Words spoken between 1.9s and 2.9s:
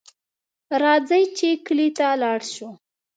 ته لاړ شو